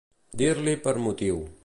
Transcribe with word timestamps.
Dir-l'hi 0.41 0.73
per 0.87 0.95
motiu. 1.09 1.43